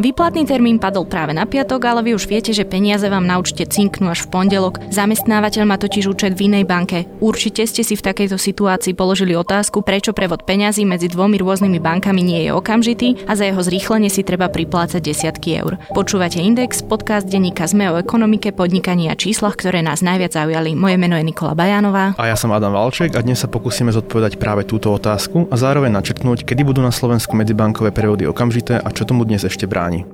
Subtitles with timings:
[0.00, 3.68] Výplatný termín padol práve na piatok, ale vy už viete, že peniaze vám na účte
[3.68, 4.80] cinknú až v pondelok.
[4.88, 7.04] Zamestnávateľ má totiž účet v inej banke.
[7.20, 12.24] Určite ste si v takejto situácii položili otázku, prečo prevod peňazí medzi dvomi rôznymi bankami
[12.24, 15.76] nie je okamžitý a za jeho zrýchlenie si treba priplácať desiatky eur.
[15.92, 20.72] Počúvate Index, podcast denníka ZME o ekonomike, podnikaní a číslach, ktoré nás najviac zaujali.
[20.80, 22.16] Moje meno je Nikola Bajanová.
[22.16, 25.92] A ja som Adam Valček a dnes sa pokúsime zodpovedať práve túto otázku a zároveň
[25.92, 30.06] načrtnúť, kedy budú na Slovensku medzibankové prevody okamžité a čo tomu dnes ešte bráni bráni.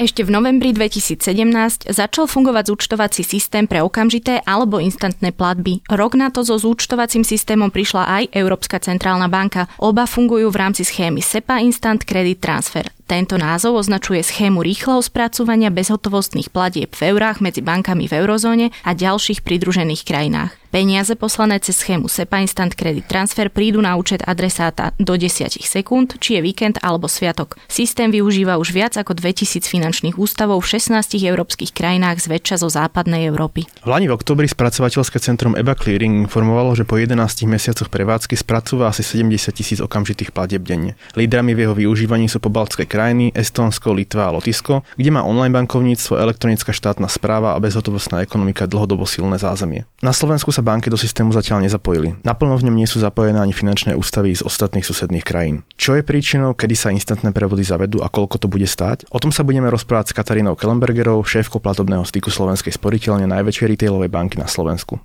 [0.00, 5.84] Ešte v novembri 2017 začal fungovať zúčtovací systém pre okamžité alebo instantné platby.
[5.92, 9.68] Rok na to so zúčtovacím systémom prišla aj Európska centrálna banka.
[9.76, 12.88] Oba fungujú v rámci schémy SEPA Instant Credit Transfer.
[13.04, 18.96] Tento názov označuje schému rýchleho spracovania bezhotovostných platieb v eurách medzi bankami v eurozóne a
[18.96, 20.59] ďalších pridružených krajinách.
[20.70, 26.14] Peniaze poslané cez schému SEPA Instant Credit Transfer prídu na účet adresáta do 10 sekúnd,
[26.22, 27.58] či je víkend alebo sviatok.
[27.66, 33.26] Systém využíva už viac ako 2000 finančných ústavov v 16 európskych krajinách zväčša zo západnej
[33.26, 33.66] Európy.
[33.82, 37.18] V Lani v oktobri spracovateľské centrum EBA Clearing informovalo, že po 11
[37.50, 40.94] mesiacoch prevádzky spracúva asi 70 tisíc okamžitých platieb denne.
[41.18, 46.14] Lídrami v jeho využívaní sú pobaltské krajiny, Estónsko, Litva a Lotisko, kde má online bankovníctvo,
[46.14, 49.82] elektronická štátna správa a bezhotovostná ekonomika dlhodobo silné zázemie.
[49.98, 52.20] Na Slovensku sa sa banky do systému zatiaľ nezapojili.
[52.20, 55.64] Naplno v ňom nie sú zapojené ani finančné ústavy z ostatných susedných krajín.
[55.80, 59.08] Čo je príčinou, kedy sa instantné prevody zavedú a koľko to bude stáť?
[59.08, 64.12] O tom sa budeme rozprávať s Katarínou Kellenbergerovou, šéfkou platobného styku Slovenskej sporiteľne najväčšej retailovej
[64.12, 65.00] banky na Slovensku.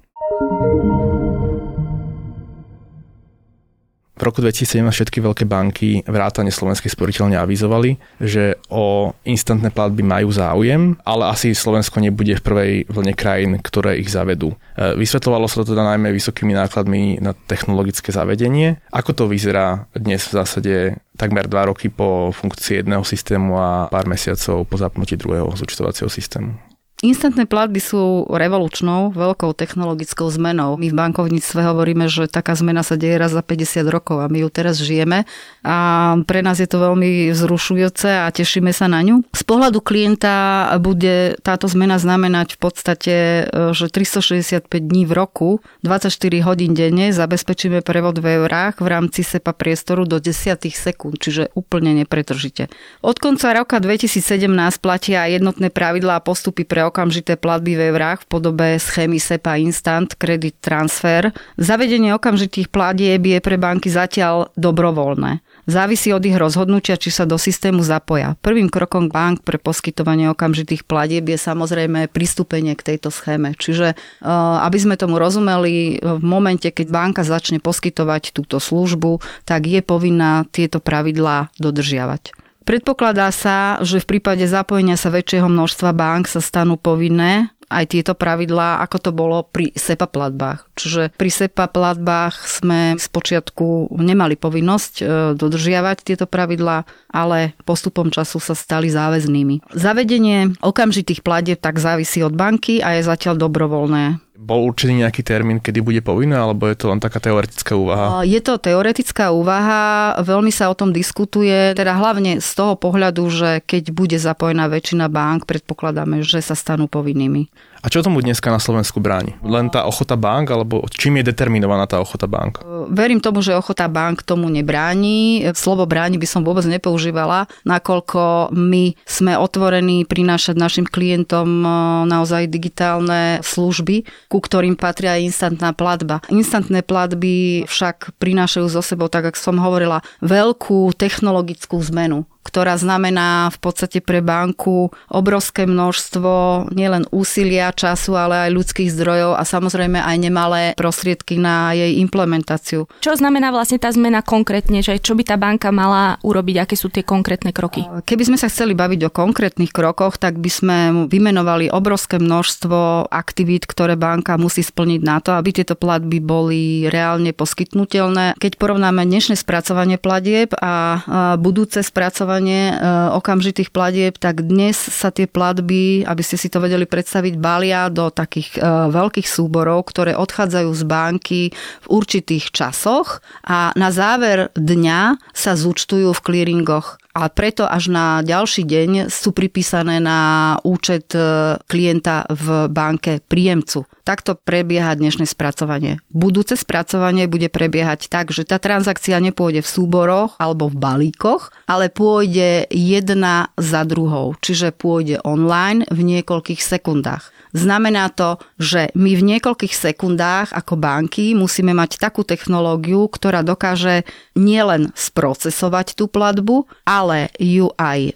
[4.16, 10.32] V roku 2017 všetky veľké banky vrátane Slovenskej sporiteľne avizovali, že o instantné platby majú
[10.32, 14.56] záujem, ale asi Slovensko nebude v prvej vlne krajín, ktoré ich zavedú.
[14.80, 18.80] E, vysvetľovalo sa to teda najmä vysokými nákladmi na technologické zavedenie.
[18.96, 20.74] Ako to vyzerá dnes v zásade
[21.20, 26.56] takmer dva roky po funkcii jedného systému a pár mesiacov po zapnutí druhého zúčtovacieho systému?
[27.04, 30.80] Instantné platby sú revolučnou, veľkou technologickou zmenou.
[30.80, 34.40] My v bankovníctve hovoríme, že taká zmena sa deje raz za 50 rokov a my
[34.40, 35.28] ju teraz žijeme
[35.60, 35.76] a
[36.24, 39.28] pre nás je to veľmi vzrušujúce a tešíme sa na ňu.
[39.36, 45.50] Z pohľadu klienta bude táto zmena znamenať v podstate, e, že 365 dní v roku,
[45.84, 46.16] 24
[46.48, 51.92] hodín denne zabezpečíme prevod v eurách v rámci SEPA priestoru do 10 sekúnd, čiže úplne
[51.92, 52.72] nepretržite.
[53.04, 54.48] Od konca roka 2017
[54.80, 60.14] platia jednotné pravidlá a postupy pre okamžité platby v eurách v podobe schémy SEPA Instant
[60.16, 61.34] Credit Transfer.
[61.58, 65.42] Zavedenie okamžitých platieb je pre banky zatiaľ dobrovoľné.
[65.66, 68.38] Závisí od ich rozhodnutia, či sa do systému zapoja.
[68.46, 73.58] Prvým krokom bank pre poskytovanie okamžitých platieb je samozrejme pristúpenie k tejto schéme.
[73.58, 74.28] Čiže eh,
[74.62, 80.46] aby sme tomu rozumeli, v momente, keď banka začne poskytovať túto službu, tak je povinná
[80.54, 82.45] tieto pravidlá dodržiavať.
[82.66, 88.14] Predpokladá sa, že v prípade zapojenia sa väčšieho množstva bank sa stanú povinné aj tieto
[88.14, 90.70] pravidlá, ako to bolo pri SEPA platbách.
[90.78, 95.04] Čiže pri SEPA platbách sme z počiatku nemali povinnosť e,
[95.34, 99.66] dodržiavať tieto pravidlá, ale postupom času sa stali záväznými.
[99.74, 104.25] Zavedenie okamžitých platieb tak závisí od banky a je zatiaľ dobrovoľné.
[104.36, 108.22] Bol určený nejaký termín, kedy bude povinné, alebo je to len taká teoretická úvaha?
[108.28, 113.64] Je to teoretická úvaha, veľmi sa o tom diskutuje, teda hlavne z toho pohľadu, že
[113.64, 117.48] keď bude zapojená väčšina bank, predpokladáme, že sa stanú povinnými.
[117.86, 119.38] A čo tomu dneska na Slovensku bráni?
[119.46, 122.66] Len tá ochota bank, alebo čím je determinovaná tá ochota bank?
[122.90, 125.46] Verím tomu, že ochota bank tomu nebráni.
[125.54, 131.70] Slovo bráni by som vôbec nepoužívala, nakoľko my sme otvorení prinášať našim klientom e,
[132.10, 134.02] naozaj digitálne služby,
[134.34, 136.26] ku ktorým patria aj instantná platba.
[136.34, 143.50] Instantné platby však prinášajú zo sebou, tak ako som hovorila, veľkú technologickú zmenu ktorá znamená
[143.50, 149.98] v podstate pre banku obrovské množstvo nielen úsilia, času, ale aj ľudských zdrojov a samozrejme
[149.98, 152.86] aj nemalé prostriedky na jej implementáciu.
[153.02, 156.94] Čo znamená vlastne tá zmena konkrétne, že čo by tá banka mala urobiť, aké sú
[156.94, 157.82] tie konkrétne kroky?
[158.06, 160.78] Keby sme sa chceli baviť o konkrétnych krokoch, tak by sme
[161.10, 167.34] vymenovali obrovské množstvo aktivít, ktoré banka musí splniť na to, aby tieto platby boli reálne
[167.34, 168.38] poskytnutelné.
[168.38, 171.02] Keď porovnáme dnešné spracovanie platieb a
[171.42, 172.78] budúce spracovanie poskytovanie e,
[173.16, 178.12] okamžitých platieb, tak dnes sa tie platby, aby ste si to vedeli predstaviť, balia do
[178.12, 185.32] takých e, veľkých súborov, ktoré odchádzajú z banky v určitých časoch a na záver dňa
[185.32, 191.56] sa zúčtujú v clearingoch a preto až na ďalší deň sú pripísané na účet e,
[191.64, 193.88] klienta v banke príjemcu.
[194.04, 196.04] Takto prebieha dnešné spracovanie.
[196.12, 201.88] Budúce spracovanie bude prebiehať tak, že tá transakcia nepôjde v súboroch alebo v balíkoch, ale
[201.88, 207.35] pôjde jedna za druhou, čiže pôjde online v niekoľkých sekundách.
[207.56, 214.04] Znamená to, že my v niekoľkých sekundách ako banky musíme mať takú technológiu, ktorá dokáže
[214.36, 218.14] nielen sprocesovať tú platbu, ale ju aj e,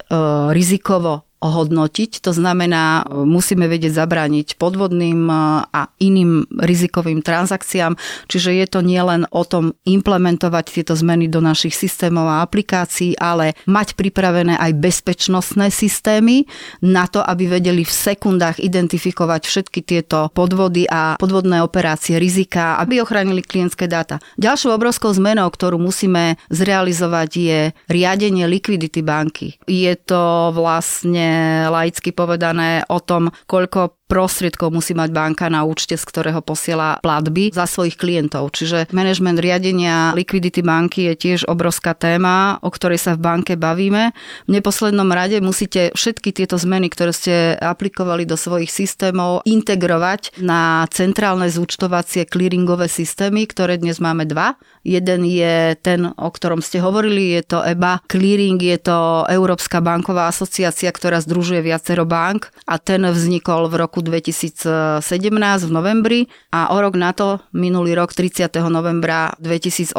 [0.51, 2.19] rizikovo ohodnotiť.
[2.27, 5.35] To znamená, musíme vedieť zabrániť podvodným e,
[5.71, 7.95] a iným rizikovým transakciám.
[8.27, 13.55] Čiže je to nielen o tom implementovať tieto zmeny do našich systémov a aplikácií, ale
[13.71, 16.43] mať pripravené aj bezpečnostné systémy
[16.83, 22.99] na to, aby vedeli v sekundách identifikovať všetky tieto podvody a podvodné operácie, rizika, aby
[22.99, 24.19] ochránili klientské dáta.
[24.35, 29.55] Ďalšou obrovskou zmenou, ktorú musíme zrealizovať, je riadenie likvidity banky.
[29.63, 31.28] Je to vlastne
[31.69, 37.53] laicky povedané o tom, koľko prostriedkov musí mať banka na účte, z ktorého posiela platby
[37.53, 38.49] za svojich klientov.
[38.57, 44.09] Čiže management riadenia likvidity banky je tiež obrovská téma, o ktorej sa v banke bavíme.
[44.49, 50.89] V neposlednom rade musíte všetky tieto zmeny, ktoré ste aplikovali do svojich systémov, integrovať na
[50.89, 54.57] centrálne zúčtovacie clearingové systémy, ktoré dnes máme dva.
[54.81, 60.33] Jeden je ten, o ktorom ste hovorili, je to EBA Clearing, je to Európska banková
[60.33, 65.01] asociácia, ktorá združuje viacero bank a ten vznikol v roku roku 2017
[65.65, 66.19] v novembri
[66.55, 68.47] a o rok na to, minulý rok 30.
[68.71, 69.97] novembra 2018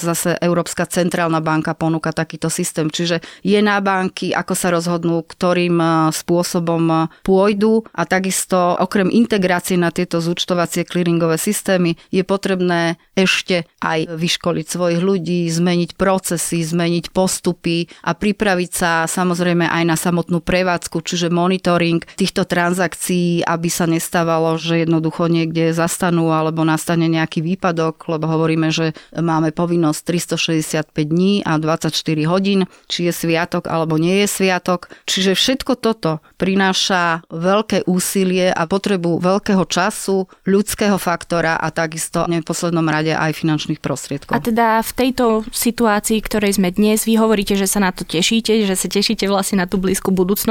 [0.00, 2.88] zase Európska centrálna banka ponúka takýto systém.
[2.88, 9.12] Čiže je na banky, ako sa rozhodnú, ktorým e, spôsobom e, pôjdu a takisto okrem
[9.12, 16.64] integrácie na tieto zúčtovacie clearingové systémy je potrebné ešte aj vyškoliť svojich ľudí, zmeniť procesy,
[16.64, 23.68] zmeniť postupy a pripraviť sa samozrejme aj na samotnú prevádzku, čiže monitoring týchto transakcií aby
[23.72, 30.00] sa nestávalo, že jednoducho niekde zastanú alebo nastane nejaký výpadok, lebo hovoríme, že máme povinnosť
[30.86, 31.90] 365 dní a 24
[32.28, 34.92] hodín, či je sviatok alebo nie je sviatok.
[35.08, 42.40] Čiže všetko toto prináša veľké úsilie a potrebu veľkého času, ľudského faktora a takisto v
[42.40, 44.36] neposlednom rade aj finančných prostriedkov.
[44.36, 48.66] A teda v tejto situácii, ktorej sme dnes, vy hovoríte, že sa na to tešíte,
[48.66, 50.43] že sa tešíte vlastne na tú blízku budúcnosť.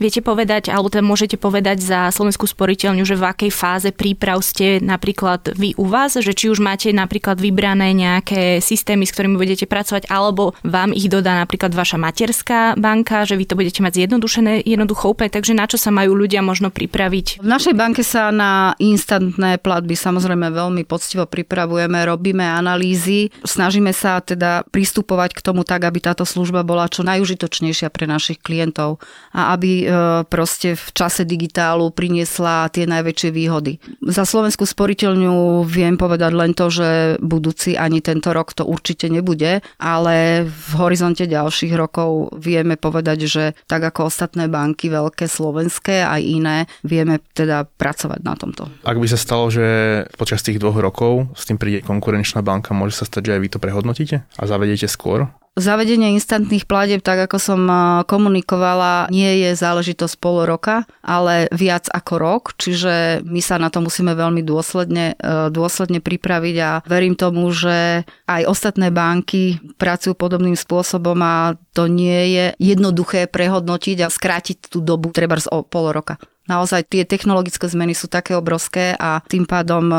[0.00, 4.80] Viete povedať, alebo teda môžete povedať za Slovenskú sporiteľňu, že v akej fáze príprav ste
[4.80, 9.68] napríklad vy u vás, že či už máte napríklad vybrané nejaké systémy, s ktorými budete
[9.68, 14.64] pracovať, alebo vám ich dodá napríklad vaša materská banka, že vy to budete mať zjednodušené,
[14.64, 15.30] jednoducho úplne.
[15.30, 17.44] Takže na čo sa majú ľudia možno pripraviť?
[17.44, 24.20] V našej banke sa na instantné platby samozrejme veľmi poctivo pripravujeme, robíme analýzy, snažíme sa
[24.24, 29.02] teda pristupovať k tomu tak, aby táto služba bola čo najužitočnejšia pre našich klientov
[29.34, 29.86] a aby e,
[30.30, 33.82] proste v čase digitálu priniesla tie najväčšie výhody.
[34.06, 39.58] Za Slovenskú sporiteľňu viem povedať len to, že budúci ani tento rok to určite nebude,
[39.82, 46.22] ale v horizonte ďalších rokov vieme povedať, že tak ako ostatné banky veľké slovenské, aj
[46.22, 46.56] iné,
[46.86, 48.70] vieme teda pracovať na tomto.
[48.86, 49.66] Ak by sa stalo, že
[50.14, 53.48] počas tých dvoch rokov s tým príde konkurenčná banka, môže sa stať, že aj vy
[53.50, 55.26] to prehodnotíte a zavedete skôr?
[55.54, 57.62] Zavedenie instantných platieb, tak ako som
[58.10, 63.78] komunikovala, nie je záležitosť pol roka, ale viac ako rok, čiže my sa na to
[63.78, 70.58] musíme veľmi dôsledne, e, dôsledne pripraviť a verím tomu, že aj ostatné banky pracujú podobným
[70.58, 76.18] spôsobom a to nie je jednoduché prehodnotiť a skrátiť tú dobu treba o pol roka.
[76.44, 79.96] Naozaj tie technologické zmeny sú také obrovské a tým pádom e,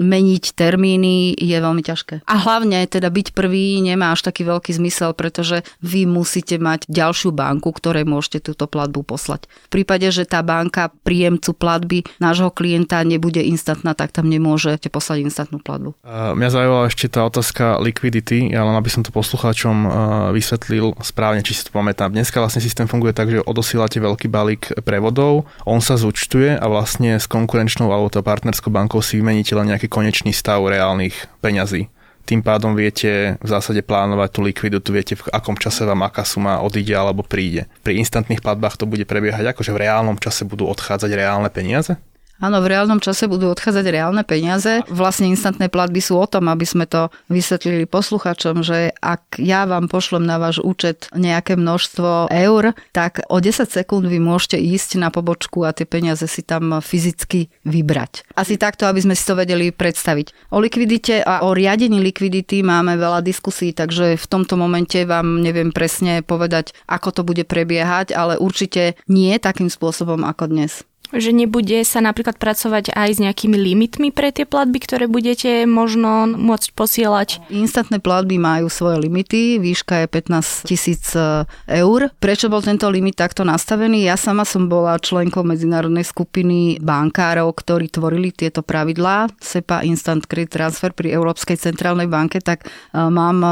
[0.00, 2.24] meniť termíny je veľmi ťažké.
[2.24, 7.36] A hlavne teda byť prvý nemá až taký veľký zmysel, pretože vy musíte mať ďalšiu
[7.36, 9.44] banku, ktorej môžete túto platbu poslať.
[9.68, 15.28] V prípade, že tá banka príjemcu platby nášho klienta nebude instantná, tak tam nemôžete poslať
[15.28, 15.92] instantnú platbu.
[16.08, 19.90] Mňa zaujímala ešte tá otázka liquidity, ja aby som to poslucháčom uh,
[20.32, 22.08] vysvetlil správne, či si to pamätám.
[22.08, 27.18] Dneska vlastne systém funguje tak, že odosielate veľký balík prevodov, on sa zúčtuje a vlastne
[27.18, 31.90] s konkurenčnou alebo to partnerskou bankou si vymeníte len nejaký konečný stav reálnych peňazí.
[32.22, 36.62] Tým pádom viete v zásade plánovať tú likviditu, viete v akom čase vám aká suma
[36.62, 37.66] odíde alebo príde.
[37.82, 41.98] Pri instantných platbách to bude prebiehať ako, že v reálnom čase budú odchádzať reálne peniaze?
[42.40, 44.80] Áno, v reálnom čase budú odchádzať reálne peniaze.
[44.88, 49.86] Vlastne instantné platby sú o tom, aby sme to vysvetlili posluchačom, že ak ja vám
[49.86, 55.14] pošlem na váš účet nejaké množstvo eur, tak o 10 sekúnd vy môžete ísť na
[55.14, 58.26] pobočku a tie peniaze si tam fyzicky vybrať.
[58.34, 60.50] Asi takto, aby sme si to vedeli predstaviť.
[60.50, 65.70] O likvidite a o riadení likvidity máme veľa diskusí, takže v tomto momente vám neviem
[65.70, 71.84] presne povedať, ako to bude prebiehať, ale určite nie takým spôsobom ako dnes že nebude
[71.84, 77.28] sa napríklad pracovať aj s nejakými limitmi pre tie platby, ktoré budete možno môcť posielať?
[77.52, 82.08] Instantné platby majú svoje limity, výška je 15 tisíc e, eur.
[82.16, 84.08] Prečo bol tento limit takto nastavený?
[84.08, 90.64] Ja sama som bola členkou medzinárodnej skupiny bankárov, ktorí tvorili tieto pravidlá SEPA Instant Credit
[90.64, 93.50] Transfer pri Európskej centrálnej banke, tak e, mám e,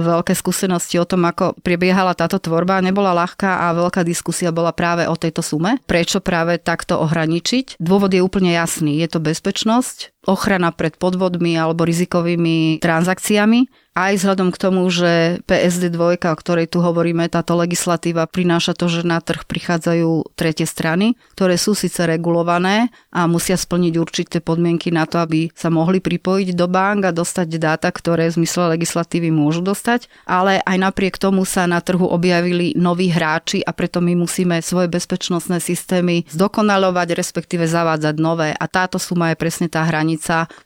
[0.00, 2.80] veľké skúsenosti o tom, ako prebiehala táto tvorba.
[2.80, 5.76] Nebola ľahká a veľká diskusia bola práve o tejto sume.
[5.84, 7.82] Prečo práve tak takto ohraničiť.
[7.82, 9.02] Dôvod je úplne jasný.
[9.02, 15.88] Je to bezpečnosť, ochrana pred podvodmi alebo rizikovými transakciami aj vzhľadom k tomu, že PSD
[15.88, 21.16] 2, o ktorej tu hovoríme, táto legislatíva prináša to, že na trh prichádzajú tretie strany,
[21.32, 26.52] ktoré sú síce regulované a musia splniť určité podmienky na to, aby sa mohli pripojiť
[26.52, 31.48] do bank a dostať dáta, ktoré v zmysle legislatívy môžu dostať, ale aj napriek tomu
[31.48, 37.64] sa na trhu objavili noví hráči a preto my musíme svoje bezpečnostné systémy zdokonalovať, respektíve
[37.64, 38.52] zavádzať nové.
[38.52, 40.15] A táto suma je presne tá hranica,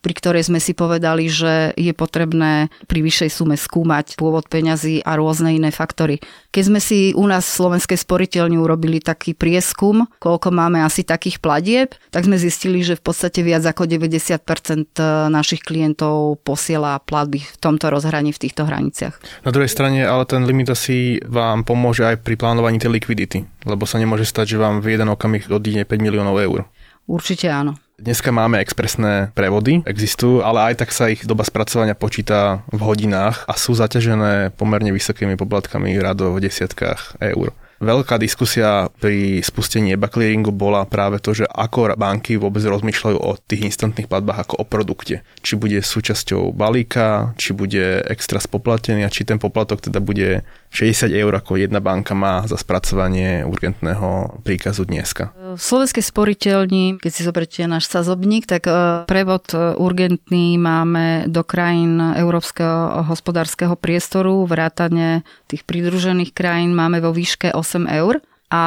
[0.01, 5.19] pri ktorej sme si povedali, že je potrebné pri vyššej sume skúmať pôvod peňazí a
[5.19, 6.23] rôzne iné faktory.
[6.51, 11.39] Keď sme si u nás v Slovenskej sporiteľni urobili taký prieskum, koľko máme asi takých
[11.39, 14.99] platieb, tak sme zistili, že v podstate viac ako 90%
[15.31, 19.47] našich klientov posiela platby v tomto rozhraní, v týchto hraniciach.
[19.47, 23.87] Na druhej strane ale ten limit asi vám pomôže aj pri plánovaní tej likvidity, lebo
[23.87, 26.67] sa nemôže stať, že vám v jeden okamih odíde 5 miliónov eur.
[27.11, 27.75] Určite áno.
[28.01, 33.45] Dneska máme expresné prevody, existujú, ale aj tak sa ich doba spracovania počíta v hodinách
[33.45, 37.53] a sú zaťažené pomerne vysokými poplatkami rado v desiatkách eur.
[37.81, 43.37] Veľká diskusia pri spustení EBA clearingu bola práve to, že ako banky vôbec rozmýšľajú o
[43.41, 45.25] tých instantných platbách ako o produkte.
[45.45, 51.11] Či bude súčasťou balíka, či bude extra spoplatený a či ten poplatok teda bude 60
[51.11, 55.35] eur, ako jedna banka má za spracovanie urgentného príkazu dneska.
[55.35, 61.43] V Slovenskej sporiteľni, keď si zoberiete náš sazobník, tak e, prevod e, urgentný máme do
[61.43, 68.63] krajín Európskeho hospodárskeho priestoru, vrátane tých pridružených krajín máme vo výške 8 eur a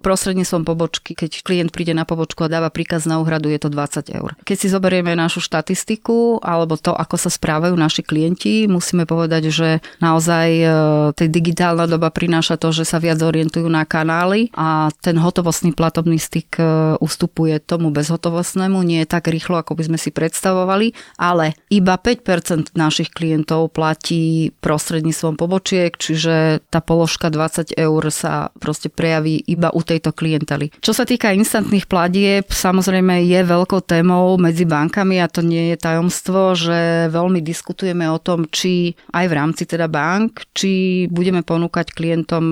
[0.00, 4.08] prostredníctvom pobočky, keď klient príde na pobočku a dáva príkaz na úhradu, je to 20
[4.16, 4.32] eur.
[4.48, 9.84] Keď si zoberieme našu štatistiku alebo to, ako sa správajú naši klienti, musíme povedať, že
[10.00, 10.66] naozaj e,
[11.12, 16.16] tej digitálna doba prináša to, že sa viac orientujú na kanály a ten hotovostný platobný
[16.16, 16.64] styk e,
[16.96, 22.72] ustupuje tomu bezhotovostnému, nie je tak rýchlo, ako by sme si predstavovali, ale iba 5%
[22.72, 29.74] našich klientov platí prostredníctvom pobočiek, čiže tá položka 20 eur sa proste prejaví prejaví iba
[29.74, 30.70] u tejto klientely.
[30.78, 35.76] Čo sa týka instantných platieb, samozrejme je veľkou témou medzi bankami a to nie je
[35.82, 41.90] tajomstvo, že veľmi diskutujeme o tom, či aj v rámci teda bank, či budeme ponúkať
[41.90, 42.44] klientom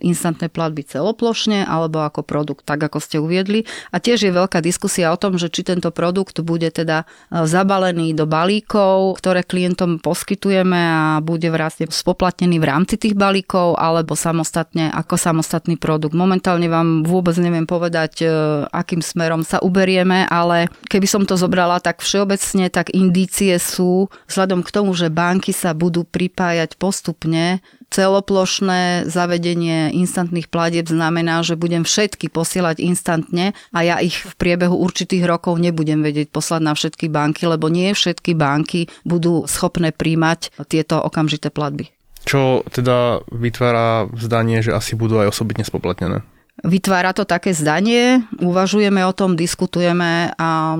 [0.00, 3.68] instantné platby celoplošne alebo ako produkt, tak ako ste uviedli.
[3.92, 8.16] A tiež je veľká diskusia o tom, že či tento produkt bude teda e, zabalený
[8.16, 14.90] do balíkov, ktoré klientom poskytujeme a bude vlastne spoplatnený v rámci tých balíkov alebo samostatne
[14.90, 16.16] ako samostatný produkt.
[16.16, 18.26] Momentálne vám vôbec neviem povedať, e,
[18.68, 24.64] akým smerom sa uberieme, ale keby som to zobrala tak všeobecne, tak indície sú vzhľadom
[24.64, 31.82] k tomu, že banky sa budú pripájať postupne celoplošné zavedenie instantných platieb znamená, že budem
[31.82, 37.10] všetky posielať instantne a ja ich v priebehu určitých rokov nebudem vedieť poslať na všetky
[37.10, 41.90] banky, lebo nie všetky banky budú schopné príjmať tieto okamžité platby.
[42.22, 46.22] Čo teda vytvára zdanie, že asi budú aj osobitne spoplatnené?
[46.60, 50.76] Vytvára to také zdanie, uvažujeme o tom, diskutujeme a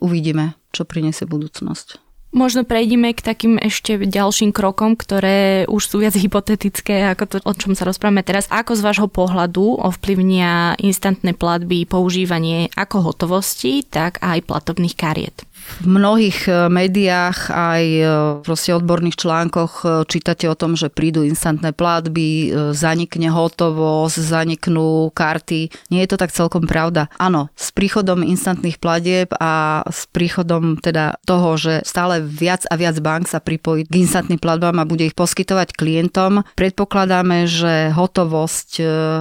[0.00, 2.07] uvidíme, čo priniesie budúcnosť.
[2.28, 7.52] Možno prejdeme k takým ešte ďalším krokom, ktoré už sú viac hypotetické, ako to, o
[7.56, 8.44] čom sa rozprávame teraz.
[8.52, 15.48] Ako z vášho pohľadu ovplyvnia instantné platby používanie ako hotovosti, tak aj platobných kariet?
[15.78, 18.04] V mnohých e, médiách aj e,
[18.42, 25.70] proste odborných článkoch e, čítate o tom, že prídu instantné platby, zanikne hotovosť, zaniknú karty.
[25.92, 27.12] Nie je to tak celkom pravda.
[27.20, 32.98] Áno, s príchodom instantných platieb a s príchodom teda toho, že stále viac a viac
[32.98, 38.80] bank sa pripojí k instantným platbám a bude ich poskytovať klientom, predpokladáme, že hotovosť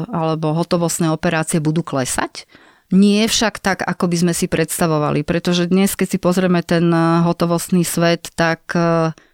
[0.10, 2.48] alebo hotovostné operácie budú klesať
[2.88, 6.88] Nie však tak, ako by sme si predstavovali, pretože dnes, keď si pozrieme ten
[7.28, 8.72] hotovostný svet, tak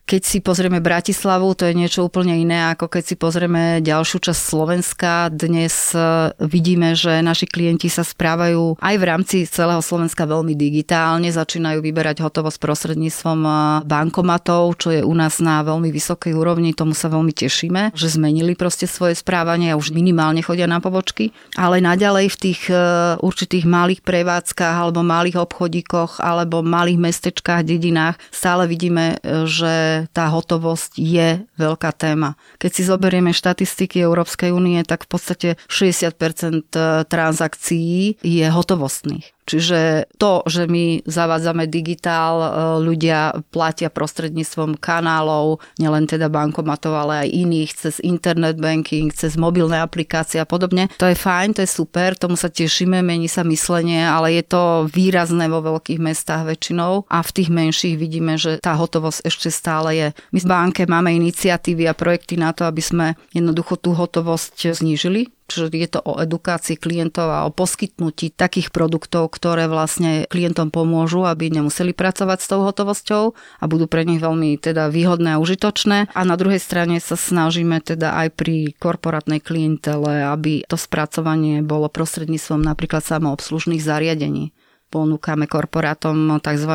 [0.04, 4.42] keď si pozrieme Bratislavu, to je niečo úplne iné, ako keď si pozrieme ďalšiu časť
[4.44, 5.32] Slovenska.
[5.32, 11.32] Dnes e, vidíme, že naši klienti sa správajú aj v rámci celého Slovenska veľmi digitálne,
[11.32, 13.52] začínajú vyberať hotovosť prostredníctvom e,
[13.88, 18.60] bankomatov, čo je u nás na veľmi vysokej úrovni, tomu sa veľmi tešíme, že zmenili
[18.60, 22.76] proste svoje správanie a už minimálne chodia na pobočky, ale naďalej v tých e,
[23.24, 30.98] určitých malých prevádzkach alebo malých obchodíkoch alebo malých mestečkách, dedinách stále vidíme, že tá hotovosť
[30.98, 32.36] je veľká téma.
[32.58, 36.74] Keď si zoberieme štatistiky Európskej únie, tak v podstate 60%
[37.08, 39.34] transakcií je hotovostných.
[39.44, 42.48] Čiže to, že my zavádzame digitál, e,
[42.80, 49.84] ľudia platia prostredníctvom kanálov, nielen teda bankomatov, ale aj iných, cez internet banking, cez mobilné
[49.84, 50.88] aplikácie a podobne.
[50.96, 54.88] To je fajn, to je super, tomu sa tešíme, mení sa myslenie, ale je to
[54.88, 59.90] výrazné vo veľkých mestách väčšinou a v tých menších vidíme, že tá hotovosť ešte stále
[59.96, 60.08] je.
[60.32, 65.34] My v banke máme iniciatívy a projekty na to, aby sme jednoducho tú hotovosť znížili
[65.54, 71.30] Čiže je to o edukácii klientov a o poskytnutí takých produktov, ktoré vlastne klientom pomôžu,
[71.30, 76.10] aby nemuseli pracovať s tou hotovosťou a budú pre nich veľmi teda výhodné a užitočné.
[76.10, 81.86] A na druhej strane sa snažíme teda aj pri korporátnej klientele, aby to spracovanie bolo
[81.86, 84.50] prostredníctvom napríklad samoobslužných zariadení
[84.94, 86.74] ponúkame korporátom tzv.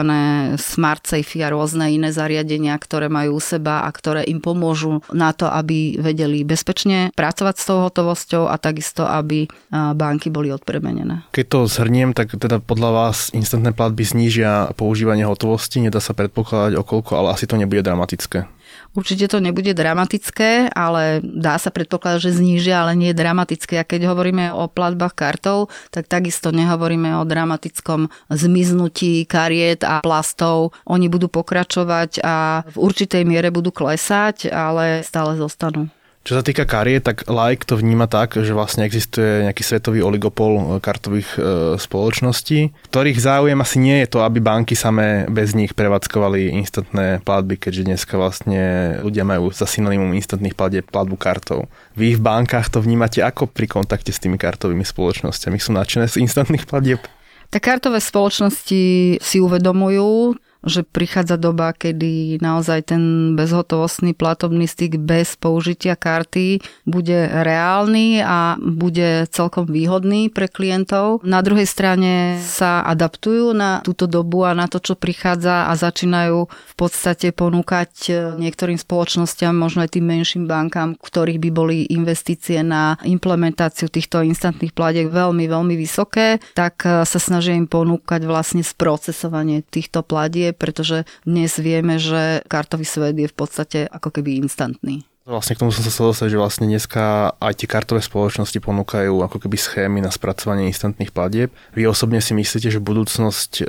[0.58, 5.30] smart safe a rôzne iné zariadenia, ktoré majú u seba a ktoré im pomôžu na
[5.30, 11.30] to, aby vedeli bezpečne pracovať s tou hotovosťou a takisto, aby banky boli odpremenené.
[11.30, 16.74] Keď to zhrniem, tak teda podľa vás instantné platby znížia používanie hotovosti, nedá sa predpokladať
[16.74, 18.50] o koľko, ale asi to nebude dramatické.
[18.96, 23.78] Určite to nebude dramatické, ale dá sa predpokladať, že znížia, ale nie je dramatické.
[23.78, 30.72] A keď hovoríme o platbách kartou, tak takisto nehovoríme o dramatickom zmiznutí kariet a plastov.
[30.88, 35.92] Oni budú pokračovať a v určitej miere budú klesať, ale stále zostanú.
[36.28, 40.52] Čo sa týka karie, tak like to vníma tak, že vlastne existuje nejaký svetový oligopol
[40.60, 41.40] e, kartových e,
[41.80, 47.56] spoločností, ktorých záujem asi nie je to, aby banky samé bez nich prevádzkovali instantné platby,
[47.56, 48.60] keďže dneska vlastne
[49.00, 51.64] ľudia majú za synonymum instantných platieb platbu kartou.
[51.96, 55.56] Vy v bankách to vnímate ako pri kontakte s tými kartovými spoločnosťami?
[55.56, 57.00] Sú nadšené z instantných platieb?
[57.48, 63.02] Tak kartové spoločnosti si uvedomujú že prichádza doba, kedy naozaj ten
[63.38, 71.22] bezhotovostný platobný styk bez použitia karty bude reálny a bude celkom výhodný pre klientov.
[71.22, 76.50] Na druhej strane sa adaptujú na túto dobu a na to, čo prichádza a začínajú
[76.50, 82.98] v podstate ponúkať niektorým spoločnosťam, možno aj tým menším bankám, ktorých by boli investície na
[83.06, 90.02] implementáciu týchto instantných platiek veľmi, veľmi vysoké, tak sa snažia im ponúkať vlastne sprocesovanie týchto
[90.02, 95.08] platiek pretože dnes vieme, že kartový svet je v podstate ako keby instantný.
[95.28, 99.12] Vlastne k tomu som sa chcel dostať, že vlastne dneska aj tie kartové spoločnosti ponúkajú
[99.28, 101.52] ako keby schémy na spracovanie instantných platieb.
[101.76, 103.62] Vy osobne si myslíte, že budúcnosť e,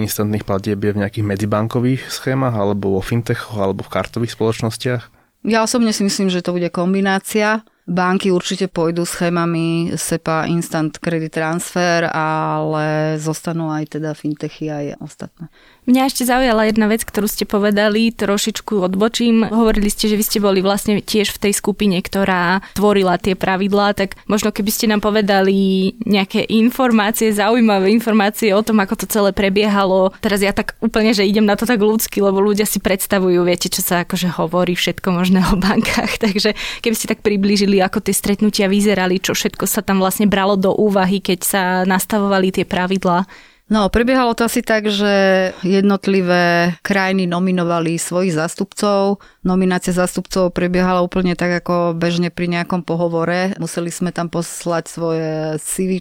[0.00, 5.02] instantných platieb je v nejakých medzibankových schémach, alebo vo fintechoch, alebo v kartových spoločnostiach?
[5.44, 7.68] Ja osobne si myslím, že to bude kombinácia.
[7.88, 15.48] Banky určite pôjdu schémami SEPA Instant Credit Transfer, ale zostanú aj teda fintechy aj ostatné.
[15.88, 19.48] Mňa ešte zaujala jedna vec, ktorú ste povedali, trošičku odbočím.
[19.48, 23.96] Hovorili ste, že vy ste boli vlastne tiež v tej skupine, ktorá tvorila tie pravidlá,
[23.96, 29.32] tak možno keby ste nám povedali nejaké informácie, zaujímavé informácie o tom, ako to celé
[29.32, 30.12] prebiehalo.
[30.20, 33.72] Teraz ja tak úplne, že idem na to tak ľudsky, lebo ľudia si predstavujú, viete,
[33.72, 36.20] čo sa akože hovorí všetko možné o bankách.
[36.28, 36.52] Takže
[36.84, 40.74] keby ste tak priblížili, ako tie stretnutia vyzerali, čo všetko sa tam vlastne bralo do
[40.74, 43.24] úvahy, keď sa nastavovali tie pravidlá.
[43.68, 45.12] No, prebiehalo to asi tak, že
[45.60, 49.20] jednotlivé krajiny nominovali svojich zástupcov.
[49.44, 53.52] Nominácia zástupcov prebiehala úplne tak, ako bežne pri nejakom pohovore.
[53.60, 56.00] Museli sme tam poslať svoje CV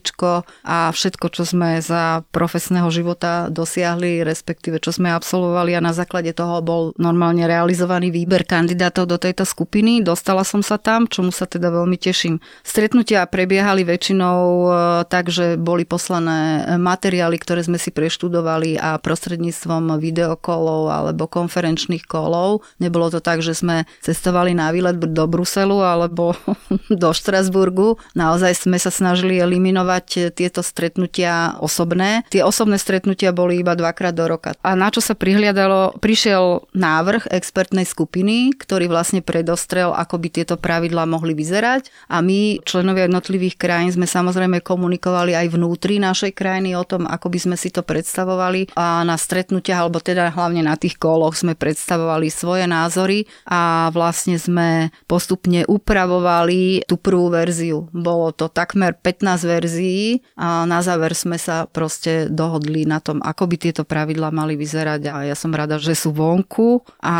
[0.63, 6.31] a všetko, čo sme za profesného života dosiahli, respektíve čo sme absolvovali a na základe
[6.31, 9.99] toho bol normálne realizovaný výber kandidátov do tejto skupiny.
[9.99, 12.39] Dostala som sa tam, čomu sa teda veľmi teším.
[12.63, 14.69] Stretnutia prebiehali väčšinou e,
[15.11, 22.05] tak, že boli poslané materiály, ktoré ktoré sme si preštudovali a prostredníctvom videokolov alebo konferenčných
[22.05, 22.61] kolov.
[22.77, 26.37] Nebolo to tak, že sme cestovali na výlet do Bruselu alebo
[27.01, 27.97] do Štrasburgu.
[28.13, 32.21] Naozaj sme sa snažili eliminovať tieto stretnutia osobné.
[32.29, 34.53] Tie osobné stretnutia boli iba dvakrát do roka.
[34.61, 35.97] A na čo sa prihliadalo?
[35.97, 41.89] Prišiel návrh expertnej skupiny, ktorý vlastne predostrel, ako by tieto pravidlá mohli vyzerať.
[42.05, 47.33] A my, členovia jednotlivých krajín, sme samozrejme komunikovali aj vnútri našej krajiny o tom, ako
[47.33, 48.73] by sme si to predstavovali.
[48.75, 54.41] A na stretnutiach, alebo teda hlavne na tých koloch sme predstavovali svoje názory a vlastne
[54.41, 57.85] sme postupne upravovali tú prvú verziu.
[57.93, 63.45] Bolo to takmer 15 verzií a na záver sme sa proste dohodli na tom, ako
[63.45, 67.15] by tieto pravidlá mali vyzerať a ja som rada, že sú vonku a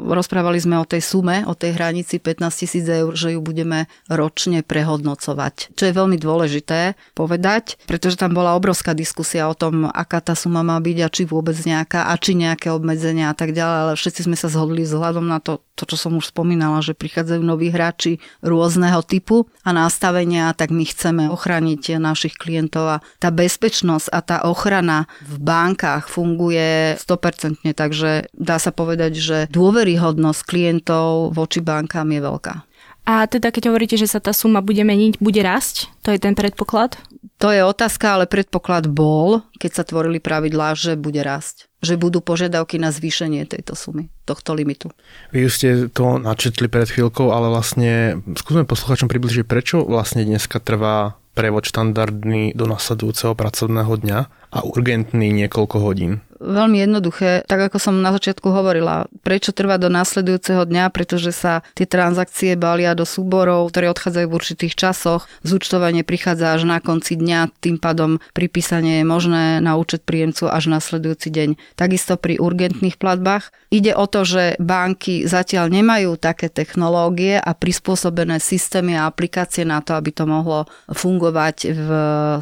[0.00, 4.64] rozprávali sme o tej sume, o tej hranici 15 tisíc eur, že ju budeme ročne
[4.64, 5.76] prehodnocovať.
[5.76, 10.62] Čo je veľmi dôležité povedať, pretože tam bola obrovská diskusia o tom, aká tá suma
[10.62, 14.20] má byť a či vôbec nejaká a či nejaké obmedzenia a tak ďalej, ale všetci
[14.28, 18.22] sme sa zhodli vzhľadom na to, to, čo som už spomínala, že prichádzajú noví hráči
[18.44, 24.36] rôzneho typu a nastavenia, tak my chceme ochrániť našich klientov a tá bezpečnosť a tá
[24.44, 32.20] ochrana v bankách funguje 100%, takže dá sa povedať, že dôveryhodnosť klientov voči bankám je
[32.20, 32.67] veľká.
[33.08, 35.88] A teda keď hovoríte, že sa tá suma bude meniť, bude rásť?
[36.04, 37.00] To je ten predpoklad?
[37.40, 41.72] To je otázka, ale predpoklad bol, keď sa tvorili pravidlá, že bude rásť.
[41.80, 44.92] Že budú požiadavky na zvýšenie tejto sumy, tohto limitu.
[45.32, 50.60] Vy už ste to načetli pred chvíľkou, ale vlastne skúsme posluchačom približiť, prečo vlastne dneska
[50.60, 56.24] trvá prevod štandardný do nasledujúceho pracovného dňa a urgentný niekoľko hodín.
[56.38, 61.66] Veľmi jednoduché, tak ako som na začiatku hovorila, prečo trvá do následujúceho dňa, pretože sa
[61.74, 67.18] tie transakcie balia do súborov, ktoré odchádzajú v určitých časoch, zúčtovanie prichádza až na konci
[67.18, 71.48] dňa, tým pádom pripísanie je možné na účet príjemcu až nasledujúci deň.
[71.74, 73.50] Takisto pri urgentných platbách.
[73.74, 79.82] Ide o to, že banky zatiaľ nemajú také technológie a prispôsobené systémy a aplikácie na
[79.82, 81.88] to, aby to mohlo fungovať v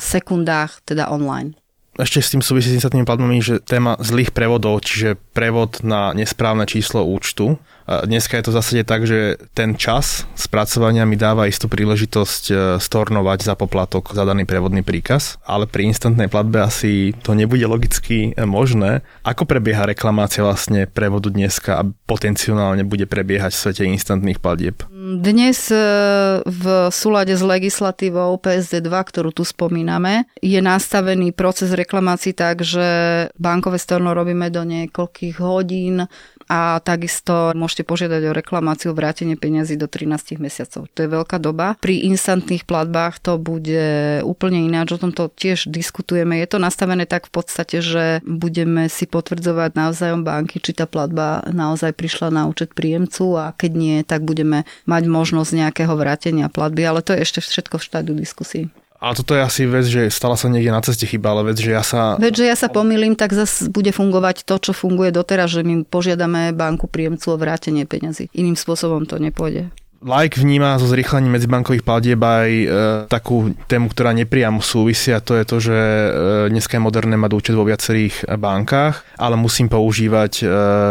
[0.05, 1.57] sekundách, teda online
[1.97, 6.69] ešte s tým súvisí s tými platbami, že téma zlých prevodov, čiže prevod na nesprávne
[6.69, 7.57] číslo účtu.
[7.87, 12.55] Dneska je to v zásade tak, že ten čas spracovania mi dáva istú príležitosť e,
[12.83, 18.43] stornovať za poplatok zadaný prevodný príkaz, ale pri instantnej platbe asi to nebude logicky e,
[18.43, 19.07] možné.
[19.23, 24.83] Ako prebieha reklamácia vlastne prevodu dneska a potenciálne bude prebiehať v svete instantných platieb?
[25.23, 25.79] Dnes e,
[26.43, 32.83] v súlade s legislatívou PSD2, ktorú tu spomíname, je nastavený proces reklamácií tak, že
[33.39, 36.11] bankové storno robíme do niekoľkých hodín,
[36.47, 40.87] a takisto môžete požiadať o reklamáciu vrátenie peniazy do 13 mesiacov.
[40.95, 41.75] To je veľká doba.
[41.83, 46.39] Pri instantných platbách to bude úplne ináč, o tomto tiež diskutujeme.
[46.39, 51.43] Je to nastavené tak v podstate, že budeme si potvrdzovať navzájom banky, či tá platba
[51.51, 56.83] naozaj prišla na účet príjemcu a keď nie, tak budeme mať možnosť nejakého vrátenia platby,
[56.87, 58.71] ale to je ešte všetko v štádiu diskusí.
[58.97, 61.71] Ale toto je asi vec, že stala sa niekde na ceste chyba, ale vec, že
[61.73, 62.17] ja sa...
[62.17, 65.85] Veď, že ja sa pomýlim, tak zase bude fungovať to, čo funguje doteraz, že my
[65.85, 68.33] požiadame banku príjemcu o vrátenie peňazí.
[68.33, 69.69] Iným spôsobom to nepôjde.
[70.05, 72.67] Like vníma so zrýchlením medzibankových platieb aj e,
[73.09, 76.09] takú tému, ktorá nepriamo súvisí a to je to, že e,
[76.53, 80.45] dneska je moderné mať účet vo viacerých bankách, ale musím používať e,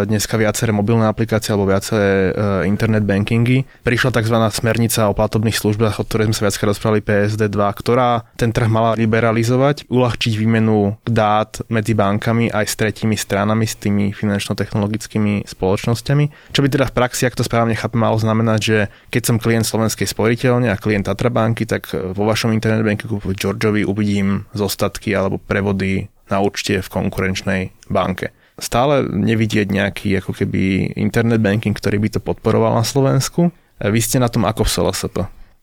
[0.10, 3.86] dneska viaceré mobilné aplikácie alebo viaceré e, internet bankingy.
[3.86, 4.38] Prišla tzv.
[4.50, 8.98] smernica o platobných službách, o ktorej sme sa viackrát rozprávali PSD2, ktorá ten trh mala
[8.98, 16.50] liberalizovať, uľahčiť výmenu dát medzi bankami aj s tretími stranami, s tými finančno-technologickými spoločnosťami.
[16.50, 18.78] Čo by teda v praxi, ak to správne chápem, malo znamenať, že
[19.10, 23.82] keď som klient Slovenskej sporiteľne a klient Tatrabanky, tak vo vašom internet bankingu v Georgeovi
[23.86, 28.34] uvidím zostatky alebo prevody na účte v konkurenčnej banke.
[28.56, 31.44] Stále nevidieť nejaký ako keby internet
[31.76, 33.52] ktorý by to podporoval na Slovensku.
[33.84, 35.16] Vy ste na tom ako v SLSP?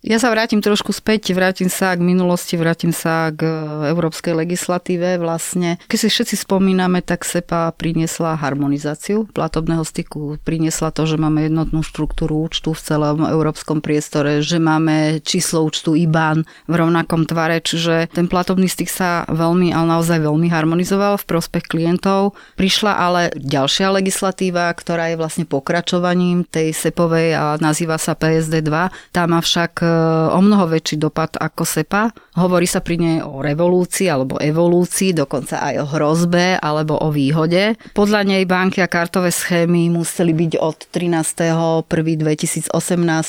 [0.02, 3.46] Ja sa vrátim trošku späť, vrátim sa k minulosti, vrátim sa k
[3.94, 5.78] európskej legislatíve vlastne.
[5.86, 11.86] Keď si všetci spomíname, tak SEPA priniesla harmonizáciu platobného styku, priniesla to, že máme jednotnú
[11.86, 18.10] štruktúru účtu v celom európskom priestore, že máme číslo účtu IBAN v rovnakom tvare, čiže
[18.10, 22.34] ten platobný styk sa veľmi, ale naozaj veľmi harmonizoval v prospech klientov.
[22.58, 29.14] Prišla ale ďalšia legislatíva, ktorá je vlastne pokračovaním tej SEPovej a nazýva sa PSD 2.
[29.14, 29.91] Tá má však
[30.32, 35.60] o mnoho väčší dopad ako SEPA Hovorí sa pri nej o revolúcii alebo evolúcii, dokonca
[35.60, 37.76] aj o hrozbe alebo o výhode.
[37.92, 42.72] Podľa nej banky a kartové schémy museli byť od 13.1.2018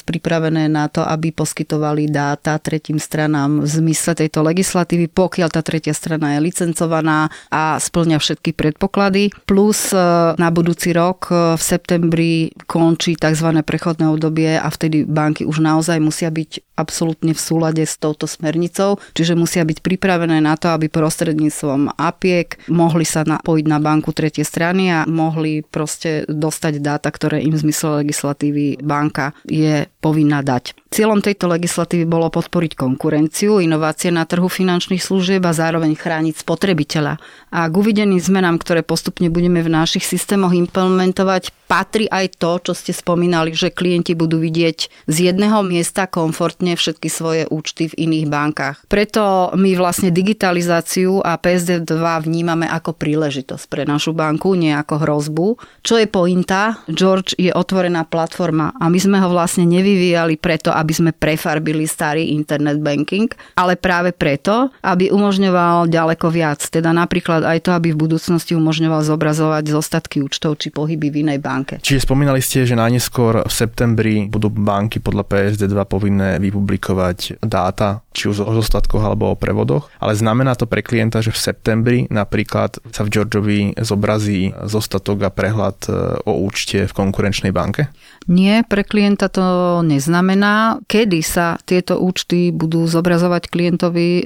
[0.08, 5.92] pripravené na to, aby poskytovali dáta tretím stranám v zmysle tejto legislatívy, pokiaľ tá tretia
[5.92, 9.36] strana je licencovaná a splňa všetky predpoklady.
[9.44, 10.00] Plus e,
[10.40, 13.52] na budúci rok e, v septembri končí tzv.
[13.68, 18.98] prechodné obdobie a vtedy banky už naozaj musia byť absolútne v súlade s touto smernicou,
[19.14, 24.42] čiže musia byť pripravené na to, aby prostredníctvom APIEK mohli sa napojiť na banku tretie
[24.42, 30.76] strany a mohli proste dostať dáta, ktoré im v zmysle legislatívy banka je povinná dať.
[30.94, 37.18] Cieľom tejto legislatívy bolo podporiť konkurenciu, inovácie na trhu finančných služieb a zároveň chrániť spotrebiteľa.
[37.50, 42.78] A k uvideným zmenám, ktoré postupne budeme v našich systémoch implementovať, patrí aj to, čo
[42.78, 48.30] ste spomínali, že klienti budú vidieť z jedného miesta komfortne všetky svoje účty v iných
[48.30, 48.78] bankách.
[48.86, 51.98] Preto my vlastne digitalizáciu a PSD2
[52.30, 55.48] vnímame ako príležitosť pre našu banku, nie ako hrozbu.
[55.82, 56.86] Čo je pointa?
[56.86, 62.36] George je otvorená platforma a my sme ho vlastne nevyvíjali preto, aby sme prefarbili starý
[62.36, 66.60] internet banking, ale práve preto, aby umožňoval ďaleko viac.
[66.68, 71.40] Teda napríklad aj to, aby v budúcnosti umožňoval zobrazovať zostatky účtov či pohyby v inej
[71.40, 71.80] banke.
[71.80, 78.28] Čiže spomínali ste, že najneskôr v septembri budú banky podľa PSD2 povinné vypublikovať dáta, či
[78.28, 82.82] už o zostatkoch alebo o prevodoch, ale znamená to pre klienta, že v septembri napríklad
[82.92, 85.92] sa v Georgeovi zobrazí zostatok a prehľad e,
[86.28, 87.94] o účte v konkurenčnej banke?
[88.28, 90.80] Nie, pre klienta to neznamená.
[90.88, 94.24] Kedy sa tieto účty budú zobrazovať klientovi e,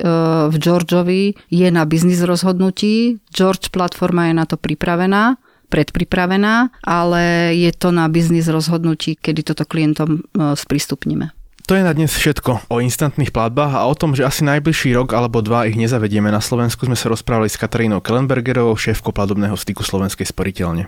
[0.53, 3.17] v Georgeovi je na biznis rozhodnutí.
[3.33, 9.67] George platforma je na to pripravená predpripravená, ale je to na biznis rozhodnutí, kedy toto
[9.67, 11.35] klientom e, sprístupníme.
[11.67, 15.11] To je na dnes všetko o instantných platbách a o tom, že asi najbližší rok
[15.11, 19.83] alebo dva ich nezavedieme na Slovensku, sme sa rozprávali s Katarínou Kellenbergerovou, šéfkou platobného styku
[19.83, 20.87] Slovenskej sporiteľne.